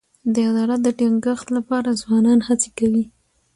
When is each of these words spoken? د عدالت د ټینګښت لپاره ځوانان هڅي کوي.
د 0.33 0.35
عدالت 0.49 0.79
د 0.83 0.87
ټینګښت 0.99 1.47
لپاره 1.57 1.97
ځوانان 2.01 2.39
هڅي 2.47 2.69
کوي. 2.79 3.03